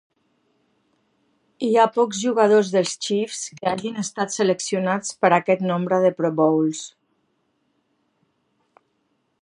[1.67, 6.13] Hi ha pocs jugadors dels Chiefs que hagin estat seleccionats per a aquest nombre de
[6.23, 6.83] Pro Bowls.